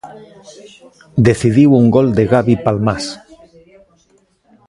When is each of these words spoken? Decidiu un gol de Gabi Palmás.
Decidiu 1.27 1.69
un 1.81 1.85
gol 1.95 2.07
de 2.17 2.23
Gabi 2.31 2.55
Palmás. 2.65 3.05